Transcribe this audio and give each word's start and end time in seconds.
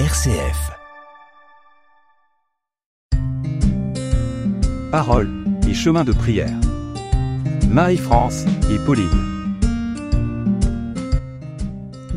RCF. 0.00 0.72
Parole 4.90 5.30
et 5.68 5.72
chemin 5.72 6.02
de 6.02 6.10
prière. 6.10 6.58
Marie-France 7.68 8.44
et 8.72 8.84
Pauline. 8.84 9.54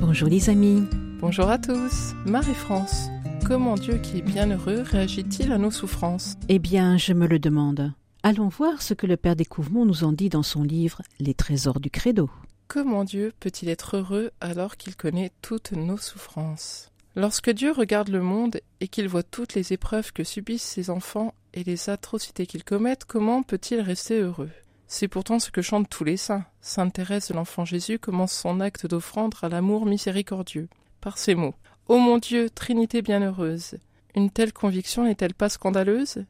Bonjour 0.00 0.30
les 0.30 0.48
amis. 0.48 0.84
Bonjour 1.20 1.50
à 1.50 1.58
tous. 1.58 2.14
Marie-France, 2.24 3.08
comment 3.44 3.74
Dieu 3.74 3.98
qui 3.98 4.20
est 4.20 4.22
bienheureux 4.22 4.80
réagit-il 4.80 5.52
à 5.52 5.58
nos 5.58 5.70
souffrances? 5.70 6.36
Eh 6.48 6.58
bien, 6.58 6.96
je 6.96 7.12
me 7.12 7.26
le 7.26 7.38
demande. 7.38 7.92
Allons 8.22 8.48
voir 8.48 8.80
ce 8.80 8.94
que 8.94 9.06
le 9.06 9.18
Père 9.18 9.36
Découvement 9.36 9.84
nous 9.84 10.02
en 10.02 10.12
dit 10.12 10.30
dans 10.30 10.42
son 10.42 10.62
livre 10.62 11.02
Les 11.20 11.34
trésors 11.34 11.80
du 11.80 11.90
credo. 11.90 12.30
Comment 12.68 13.04
Dieu 13.04 13.34
peut-il 13.38 13.68
être 13.68 13.98
heureux 13.98 14.30
alors 14.40 14.78
qu'il 14.78 14.96
connaît 14.96 15.30
toutes 15.42 15.72
nos 15.72 15.98
souffrances? 15.98 16.90
Lorsque 17.18 17.48
Dieu 17.48 17.72
regarde 17.72 18.10
le 18.10 18.20
monde 18.20 18.60
et 18.80 18.88
qu'il 18.88 19.08
voit 19.08 19.22
toutes 19.22 19.54
les 19.54 19.72
épreuves 19.72 20.12
que 20.12 20.22
subissent 20.22 20.62
ses 20.62 20.90
enfants 20.90 21.32
et 21.54 21.64
les 21.64 21.88
atrocités 21.88 22.44
qu'ils 22.44 22.62
commettent, 22.62 23.06
comment 23.06 23.42
peut-il 23.42 23.80
rester 23.80 24.20
heureux? 24.20 24.50
C'est 24.86 25.08
pourtant 25.08 25.38
ce 25.38 25.50
que 25.50 25.62
chantent 25.62 25.88
tous 25.88 26.04
les 26.04 26.18
saints. 26.18 26.44
Sainte 26.60 26.92
Thérèse 26.92 27.28
de 27.28 27.34
l'Enfant 27.34 27.64
Jésus 27.64 27.98
commence 27.98 28.34
son 28.34 28.60
acte 28.60 28.86
d'offrande 28.86 29.34
à 29.40 29.48
l'amour 29.48 29.86
miséricordieux 29.86 30.68
par 31.00 31.16
ces 31.16 31.34
mots. 31.34 31.54
Ô 31.88 31.96
mon 31.96 32.18
Dieu, 32.18 32.50
Trinité 32.50 33.00
bienheureuse, 33.00 33.78
une 34.14 34.28
telle 34.28 34.52
conviction 34.52 35.04
n'est-elle 35.04 35.32
pas 35.32 35.48
scandaleuse? 35.48 36.26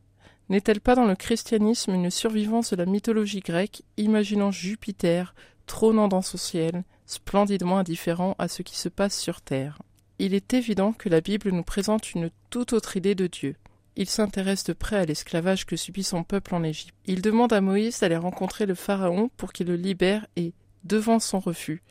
N'est-elle 0.50 0.80
pas 0.80 0.94
dans 0.94 1.06
le 1.06 1.16
christianisme 1.16 1.94
une 1.94 2.10
survivance 2.10 2.70
de 2.70 2.76
la 2.76 2.86
mythologie 2.86 3.40
grecque, 3.40 3.82
imaginant 3.96 4.52
Jupiter 4.52 5.34
trônant 5.66 6.06
dans 6.06 6.22
son 6.22 6.38
ciel, 6.38 6.84
splendidement 7.06 7.78
indifférent 7.78 8.36
à 8.38 8.46
ce 8.46 8.62
qui 8.62 8.78
se 8.78 8.88
passe 8.88 9.18
sur 9.18 9.40
terre? 9.40 9.80
Il 10.18 10.34
est 10.34 10.54
évident 10.54 10.92
que 10.92 11.08
la 11.08 11.20
Bible 11.20 11.50
nous 11.50 11.62
présente 11.62 12.14
une 12.14 12.30
toute 12.50 12.72
autre 12.72 12.96
idée 12.96 13.14
de 13.14 13.26
Dieu. 13.26 13.56
Il 13.96 14.08
s'intéresse 14.08 14.64
de 14.64 14.72
près 14.72 14.96
à 14.96 15.04
l'esclavage 15.04 15.66
que 15.66 15.76
subit 15.76 16.02
son 16.02 16.22
peuple 16.22 16.54
en 16.54 16.62
Égypte. 16.62 16.94
Il 17.06 17.22
demande 17.22 17.52
à 17.52 17.60
Moïse 17.60 18.00
d'aller 18.00 18.16
rencontrer 18.16 18.66
le 18.66 18.74
Pharaon 18.74 19.30
pour 19.36 19.52
qu'il 19.52 19.68
le 19.68 19.76
libère 19.76 20.26
et, 20.36 20.52
devant 20.84 21.18
son 21.18 21.40
refus, 21.40 21.82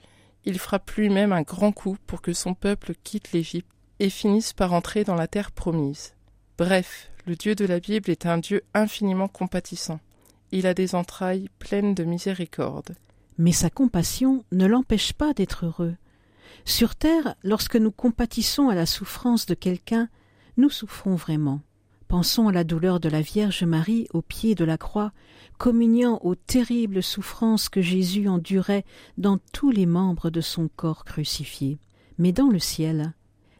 il 0.45 0.59
frappe 0.59 0.91
lui-même 0.91 1.33
un 1.33 1.41
grand 1.41 1.71
coup 1.71 1.97
pour 2.05 2.21
que 2.21 2.33
son 2.33 2.53
peuple 2.53 2.93
quitte 3.03 3.31
l'Égypte 3.31 3.67
et 3.99 4.09
finisse 4.09 4.53
par 4.53 4.73
entrer 4.73 5.03
dans 5.03 5.15
la 5.15 5.27
terre 5.27 5.51
promise. 5.51 6.13
Bref, 6.57 7.09
le 7.25 7.35
Dieu 7.35 7.55
de 7.55 7.65
la 7.65 7.79
Bible 7.79 8.11
est 8.11 8.27
un 8.27 8.37
Dieu 8.37 8.63
infiniment 8.75 9.27
compatissant. 9.27 9.99
Il 10.51 10.67
a 10.67 10.75
des 10.75 10.93
entrailles 10.93 11.49
pleines 11.57 11.95
de 11.95 12.03
miséricorde. 12.03 12.95
Mais 13.39 13.51
sa 13.51 13.71
compassion 13.71 14.45
ne 14.51 14.67
l'empêche 14.67 15.13
pas 15.13 15.33
d'être 15.33 15.65
heureux. 15.65 15.95
Sur 16.65 16.95
terre, 16.95 17.35
lorsque 17.43 17.75
nous 17.75 17.91
compatissons 17.91 18.69
à 18.69 18.75
la 18.75 18.85
souffrance 18.85 19.45
de 19.45 19.53
quelqu'un, 19.53 20.09
nous 20.57 20.69
souffrons 20.69 21.15
vraiment. 21.15 21.61
Pensons 22.07 22.47
à 22.47 22.51
la 22.51 22.63
douleur 22.63 22.99
de 22.99 23.09
la 23.09 23.21
Vierge 23.21 23.63
Marie 23.63 24.07
au 24.13 24.21
pied 24.21 24.55
de 24.55 24.63
la 24.63 24.77
croix, 24.77 25.11
communiant 25.57 26.19
aux 26.23 26.35
terribles 26.35 27.01
souffrances 27.01 27.67
que 27.67 27.81
Jésus 27.81 28.27
endurait 28.27 28.85
dans 29.17 29.39
tous 29.53 29.71
les 29.71 29.85
membres 29.85 30.29
de 30.29 30.41
son 30.41 30.69
corps 30.75 31.03
crucifié. 31.03 31.79
Mais 32.17 32.31
dans 32.31 32.49
le 32.49 32.59
ciel, 32.59 33.13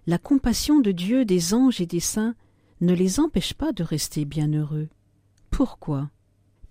la 0.07 0.17
compassion 0.17 0.79
de 0.79 0.91
Dieu 0.91 1.25
des 1.25 1.53
anges 1.53 1.81
et 1.81 1.85
des 1.85 1.99
saints 1.99 2.35
ne 2.81 2.93
les 2.93 3.19
empêche 3.19 3.53
pas 3.53 3.71
de 3.71 3.83
rester 3.83 4.25
bienheureux. 4.25 4.89
Pourquoi? 5.49 6.09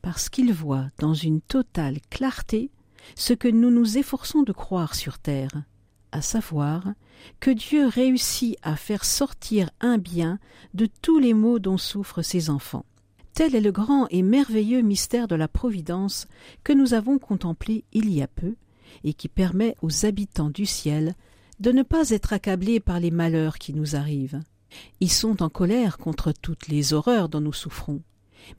Parce 0.03 0.28
qu'ils 0.28 0.53
voient 0.53 0.91
dans 0.99 1.15
une 1.15 1.41
totale 1.41 1.99
clarté 2.11 2.71
ce 3.17 3.33
que 3.33 3.49
nous 3.49 3.71
nous 3.71 3.99
efforçons 3.99 4.43
de 4.43 4.53
croire 4.53 4.95
sur 4.95 5.19
terre, 5.19 5.65
à 6.15 6.23
savoir 6.23 6.95
que 7.41 7.51
Dieu 7.51 7.89
réussit 7.89 8.57
à 8.62 8.77
faire 8.77 9.05
sortir 9.05 9.69
un 9.81 9.98
bien 9.98 10.39
de 10.73 10.89
tous 11.03 11.19
les 11.19 11.34
maux 11.34 11.59
dont 11.59 11.77
souffrent 11.77 12.23
ses 12.23 12.51
enfants. 12.51 12.87
Tel 13.34 13.56
est 13.56 13.61
le 13.61 13.73
grand 13.73 14.06
et 14.11 14.23
merveilleux 14.23 14.81
mystère 14.81 15.27
de 15.27 15.34
la 15.34 15.49
Providence 15.49 16.28
que 16.62 16.72
nous 16.72 16.94
avons 16.94 17.19
contemplé 17.19 17.83
il 17.93 18.09
y 18.11 18.22
a 18.22 18.28
peu, 18.28 18.55
et 19.03 19.12
qui 19.12 19.27
permet 19.27 19.75
aux 19.83 20.06
habitants 20.06 20.50
du 20.50 20.66
ciel 20.66 21.15
de 21.59 21.72
ne 21.72 21.83
pas 21.83 22.11
être 22.11 22.33
accablés 22.33 22.78
par 22.78 23.00
les 23.00 23.11
malheurs 23.11 23.59
qui 23.59 23.75
nous 23.75 23.97
arrivent. 23.97 24.41
Ils 25.00 25.11
sont 25.11 25.43
en 25.43 25.49
colère 25.49 25.99
contre 25.99 26.31
toutes 26.31 26.69
les 26.69 26.93
horreurs 26.93 27.28
dont 27.28 27.41
nous 27.41 27.53
souffrons, 27.53 28.03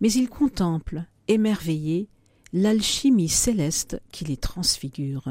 mais 0.01 0.11
ils 0.11 0.29
contemplent, 0.29 1.05
émerveillés, 1.29 2.09
l'alchimie 2.51 3.29
céleste 3.29 4.01
qui 4.11 4.25
les 4.25 4.37
transfigure. 4.37 5.23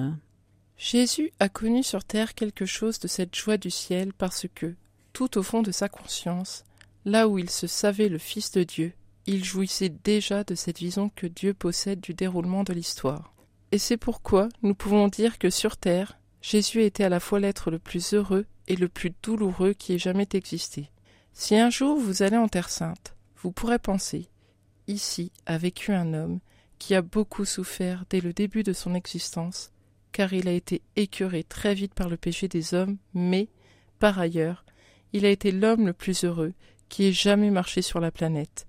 Jésus 0.77 1.33
a 1.41 1.49
connu 1.49 1.83
sur 1.83 2.05
terre 2.05 2.35
quelque 2.35 2.67
chose 2.67 2.99
de 2.99 3.09
cette 3.09 3.35
joie 3.35 3.57
du 3.57 3.71
ciel 3.71 4.13
parce 4.13 4.47
que, 4.55 4.75
tout 5.13 5.39
au 5.39 5.43
fond 5.43 5.63
de 5.63 5.73
sa 5.73 5.89
conscience, 5.89 6.65
là 7.05 7.29
où 7.29 7.39
il 7.39 7.51
se 7.51 7.67
savait 7.67 8.09
le 8.09 8.19
Fils 8.19 8.51
de 8.53 8.65
Dieu, 8.65 8.93
il 9.27 9.45
jouissait 9.45 9.89
déjà 9.89 10.45
de 10.45 10.55
cette 10.55 10.79
vision 10.79 11.09
que 11.09 11.27
Dieu 11.27 11.55
possède 11.55 12.01
du 12.01 12.13
déroulement 12.13 12.65
de 12.65 12.73
l'histoire. 12.73 13.33
Et 13.73 13.79
c'est 13.79 13.97
pourquoi 13.97 14.49
nous 14.63 14.75
pouvons 14.75 15.09
dire 15.09 15.39
que 15.39 15.51
sur 15.51 15.77
terre, 15.77 16.19
Jésus 16.43 16.83
était 16.83 17.05
à 17.05 17.09
la 17.09 17.21
fois 17.21 17.41
l'être 17.41 17.71
le 17.71 17.79
plus 17.79 18.13
heureux 18.13 18.47
et 18.69 18.77
le 18.77 18.89
plus 18.89 19.13
douloureux 19.23 19.73
qui 19.73 19.95
ait 19.95 19.99
jamais 19.99 20.29
existé. 20.35 20.91
Si 21.33 21.57
un 21.57 21.71
jour 21.71 21.99
vous 21.99 22.23
allez 22.23 22.37
en 22.37 22.49
Terre 22.49 22.71
sainte, 22.71 23.17
vous 23.43 23.51
pourrez 23.51 23.79
penser 23.79 24.29
Ici 24.87 25.33
a 25.47 25.57
vécu 25.57 25.93
un 25.93 26.13
homme 26.13 26.41
qui 26.79 26.95
a 26.95 27.03
beaucoup 27.03 27.45
souffert 27.45 28.05
dès 28.11 28.21
le 28.21 28.33
début 28.33 28.63
de 28.63 28.75
son 28.75 28.95
existence, 28.95 29.71
car 30.15 30.33
il 30.33 30.47
a 30.47 30.53
été 30.53 30.81
écœuré 30.95 31.43
très 31.43 31.75
vite 31.75 31.93
par 31.93 32.09
le 32.09 32.17
péché 32.17 32.47
des 32.47 32.73
hommes, 32.73 32.99
mais, 33.15 33.49
par 33.99 34.21
ailleurs, 34.21 34.65
il 35.13 35.27
a 35.27 35.29
été 35.29 35.51
l'homme 35.51 35.87
le 35.87 35.93
plus 35.93 36.23
heureux 36.23 36.55
qui 36.89 37.07
ait 37.07 37.13
jamais 37.13 37.51
marché 37.51 37.83
sur 37.83 37.99
la 37.99 38.13
planète, 38.13 38.69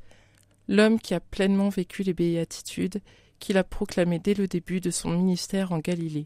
l'homme 0.68 1.00
qui 1.00 1.14
a 1.14 1.20
pleinement 1.20 1.70
vécu 1.70 2.02
les 2.02 2.16
béatitudes 2.16 3.00
qu'il 3.38 3.60
a 3.60 3.64
proclamées 3.64 4.18
dès 4.18 4.34
le 4.34 4.48
début 4.48 4.82
de 4.82 4.90
son 4.90 5.12
ministère 5.12 5.72
en 5.72 5.78
Galilée. 5.78 6.26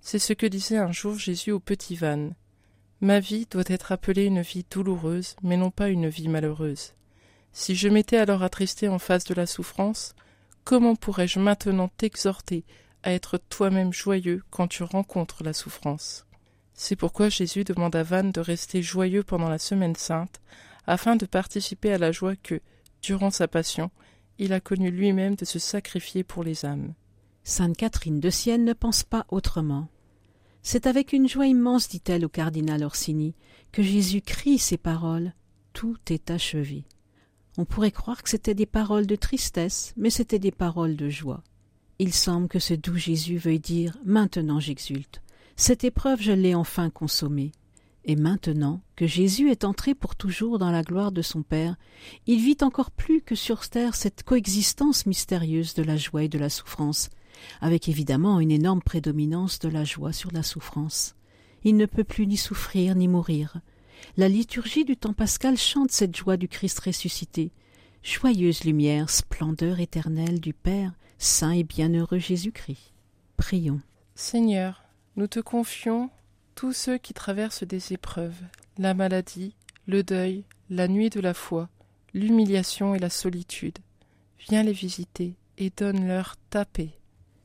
C'est 0.00 0.20
ce 0.20 0.34
que 0.34 0.46
disait 0.46 0.78
un 0.78 0.92
jour 0.92 1.18
Jésus 1.18 1.50
au 1.50 1.58
petit 1.58 1.96
Van. 1.96 2.30
Ma 3.00 3.18
vie 3.18 3.46
doit 3.50 3.64
être 3.66 3.90
appelée 3.90 4.26
une 4.26 4.42
vie 4.42 4.64
douloureuse, 4.70 5.34
mais 5.42 5.56
non 5.56 5.72
pas 5.72 5.88
une 5.88 6.08
vie 6.08 6.28
malheureuse. 6.28 6.94
Si 7.52 7.74
je 7.74 7.88
m'étais 7.88 8.18
alors 8.18 8.44
attristé 8.44 8.88
en 8.88 9.00
face 9.00 9.24
de 9.24 9.34
la 9.34 9.46
souffrance, 9.46 10.14
comment 10.62 10.94
pourrais-je 10.94 11.40
maintenant 11.40 11.88
t'exhorter 11.88 12.64
à 13.02 13.12
être 13.12 13.38
toi-même 13.38 13.92
joyeux 13.92 14.42
quand 14.50 14.68
tu 14.68 14.82
rencontres 14.82 15.42
la 15.42 15.52
souffrance 15.52 16.26
C'est 16.74 16.96
pourquoi 16.96 17.28
Jésus 17.28 17.64
demande 17.64 17.96
à 17.96 18.02
Van 18.02 18.24
de 18.24 18.40
rester 18.40 18.82
joyeux 18.82 19.22
pendant 19.22 19.48
la 19.48 19.58
semaine 19.58 19.96
sainte, 19.96 20.40
afin 20.86 21.16
de 21.16 21.26
participer 21.26 21.92
à 21.92 21.98
la 21.98 22.12
joie 22.12 22.36
que, 22.36 22.60
durant 23.02 23.30
sa 23.30 23.48
passion, 23.48 23.90
il 24.38 24.52
a 24.52 24.60
connu 24.60 24.90
lui-même 24.90 25.34
de 25.34 25.44
se 25.44 25.58
sacrifier 25.58 26.24
pour 26.24 26.44
les 26.44 26.64
âmes. 26.64 26.94
Sainte 27.44 27.76
Catherine 27.76 28.20
de 28.20 28.30
Sienne 28.30 28.64
ne 28.64 28.72
pense 28.72 29.02
pas 29.02 29.26
autrement. 29.28 29.88
C'est 30.62 30.86
avec 30.86 31.12
une 31.12 31.28
joie 31.28 31.46
immense, 31.46 31.88
dit-elle 31.88 32.24
au 32.24 32.28
cardinal 32.28 32.84
Orsini, 32.84 33.34
que 33.72 33.82
Jésus 33.82 34.20
crie 34.20 34.58
ces 34.58 34.76
paroles. 34.76 35.34
Tout 35.72 35.98
est 36.10 36.30
achevé. 36.30 36.84
On 37.56 37.64
pourrait 37.64 37.90
croire 37.90 38.22
que 38.22 38.30
c'étaient 38.30 38.54
des 38.54 38.66
paroles 38.66 39.06
de 39.06 39.16
tristesse, 39.16 39.92
mais 39.96 40.10
c'étaient 40.10 40.38
des 40.38 40.50
paroles 40.50 40.96
de 40.96 41.08
joie. 41.08 41.42
Il 42.02 42.14
semble 42.14 42.48
que 42.48 42.58
ce 42.58 42.72
doux 42.72 42.96
Jésus 42.96 43.36
veuille 43.36 43.60
dire 43.60 43.98
Maintenant 44.06 44.58
j'exulte. 44.58 45.20
Cette 45.54 45.84
épreuve 45.84 46.22
je 46.22 46.32
l'ai 46.32 46.54
enfin 46.54 46.88
consommée. 46.88 47.52
Et 48.06 48.16
maintenant 48.16 48.80
que 48.96 49.06
Jésus 49.06 49.50
est 49.50 49.64
entré 49.64 49.94
pour 49.94 50.16
toujours 50.16 50.58
dans 50.58 50.70
la 50.70 50.82
gloire 50.82 51.12
de 51.12 51.20
son 51.20 51.42
Père, 51.42 51.76
il 52.26 52.40
vit 52.40 52.56
encore 52.62 52.90
plus 52.90 53.20
que 53.20 53.34
sur 53.34 53.68
terre 53.68 53.94
cette 53.94 54.22
coexistence 54.22 55.04
mystérieuse 55.04 55.74
de 55.74 55.82
la 55.82 55.98
joie 55.98 56.22
et 56.22 56.30
de 56.30 56.38
la 56.38 56.48
souffrance, 56.48 57.10
avec 57.60 57.86
évidemment 57.86 58.40
une 58.40 58.50
énorme 58.50 58.80
prédominance 58.80 59.58
de 59.58 59.68
la 59.68 59.84
joie 59.84 60.14
sur 60.14 60.32
la 60.32 60.42
souffrance. 60.42 61.16
Il 61.64 61.76
ne 61.76 61.84
peut 61.84 62.02
plus 62.02 62.26
ni 62.26 62.38
souffrir 62.38 62.94
ni 62.94 63.08
mourir. 63.08 63.60
La 64.16 64.30
liturgie 64.30 64.86
du 64.86 64.96
temps 64.96 65.12
pascal 65.12 65.58
chante 65.58 65.90
cette 65.90 66.16
joie 66.16 66.38
du 66.38 66.48
Christ 66.48 66.80
ressuscité. 66.80 67.52
Joyeuse 68.02 68.64
lumière, 68.64 69.10
splendeur 69.10 69.80
éternelle 69.80 70.40
du 70.40 70.54
Père, 70.54 70.92
saint 71.20 71.50
et 71.50 71.64
bienheureux 71.64 72.18
Jésus-Christ. 72.18 72.94
Prions. 73.36 73.82
Seigneur, 74.14 74.82
nous 75.16 75.26
te 75.26 75.38
confions 75.38 76.08
tous 76.54 76.72
ceux 76.72 76.96
qui 76.96 77.12
traversent 77.12 77.62
des 77.62 77.92
épreuves, 77.92 78.40
la 78.78 78.94
maladie, 78.94 79.54
le 79.86 80.02
deuil, 80.02 80.44
la 80.70 80.88
nuit 80.88 81.10
de 81.10 81.20
la 81.20 81.34
foi, 81.34 81.68
l'humiliation 82.14 82.94
et 82.94 82.98
la 82.98 83.10
solitude. 83.10 83.78
Viens 84.48 84.62
les 84.62 84.72
visiter 84.72 85.34
et 85.58 85.70
donne-leur 85.76 86.36
ta 86.48 86.64
paix. 86.64 86.98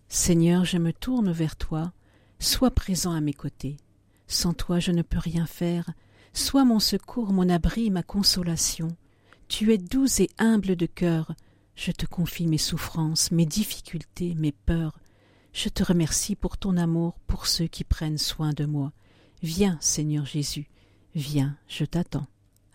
Seigneur, 0.08 0.64
je 0.64 0.78
me 0.78 0.94
tourne 0.94 1.34
vers 1.34 1.58
toi, 1.58 1.92
sois 2.40 2.72
présent 2.72 3.12
à 3.12 3.20
mes 3.20 3.34
côtés. 3.34 3.76
Sans 4.28 4.54
toi 4.54 4.80
je 4.80 4.92
ne 4.92 5.02
peux 5.02 5.20
rien 5.20 5.46
faire, 5.46 5.92
sois 6.32 6.64
mon 6.64 6.80
secours, 6.80 7.34
mon 7.34 7.50
abri, 7.50 7.92
ma 7.92 8.04
consolation. 8.04 8.96
Tu 9.50 9.74
es 9.74 9.78
doux 9.78 10.08
et 10.22 10.30
humble 10.38 10.78
de 10.78 10.86
cœur, 10.86 11.34
je 11.76 11.92
te 11.92 12.06
confie 12.06 12.48
mes 12.48 12.58
souffrances, 12.58 13.32
mes 13.32 13.46
difficultés, 13.46 14.34
mes 14.36 14.52
peurs. 14.52 14.98
Je 15.54 15.70
te 15.70 15.84
remercie 15.84 16.36
pour 16.36 16.58
ton 16.58 16.78
amour 16.78 17.20
pour 17.28 17.48
ceux 17.48 17.68
qui 17.68 17.84
prennent 17.84 18.18
soin 18.18 18.52
de 18.54 18.66
moi. 18.66 18.92
Viens, 19.44 19.78
Seigneur 19.82 20.26
Jésus, 20.26 20.68
viens, 21.16 21.58
je 21.68 21.86
t'attends. 21.86 22.28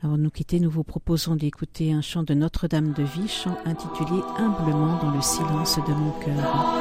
Avant 0.03 0.17
de 0.17 0.23
nous 0.23 0.31
quitter, 0.31 0.61
nous 0.61 0.71
vous 0.71 0.85
proposons 0.85 1.37
d'écouter 1.37 1.93
un 1.93 2.01
chant 2.01 2.23
de 2.23 2.33
Notre-Dame 2.33 2.93
de 2.95 3.03
Vie, 3.03 3.29
chant 3.29 3.59
intitulé 3.67 4.23
Humblement 4.39 4.99
dans 4.99 5.11
le 5.11 5.21
silence 5.21 5.77
de 5.77 5.93
mon 5.93 6.13
cœur. 6.21 6.81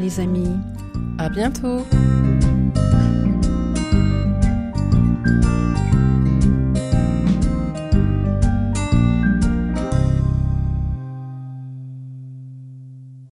Les 0.00 0.20
amis. 0.20 0.56
À 1.18 1.28
bientôt. 1.28 1.82